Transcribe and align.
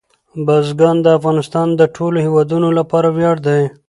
بزګان 0.45 0.97
د 1.01 1.07
افغانستان 1.17 1.67
د 1.75 1.81
ټولو 1.95 2.17
هیوادوالو 2.25 2.69
لپاره 2.79 3.07
ویاړ 3.17 3.37
دی. 3.47 3.63